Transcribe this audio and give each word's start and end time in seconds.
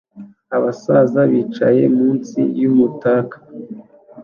Abasaza 0.57 1.19
bicaye 1.31 1.83
munsi 1.97 2.39
yumutaka 2.61 3.35